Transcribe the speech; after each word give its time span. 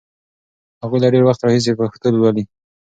هغوی 0.81 0.99
له 1.03 1.07
ډېر 1.13 1.23
وخت 1.25 1.41
راهیسې 1.45 1.77
پښتو 1.79 2.07
لولي. 2.15 2.43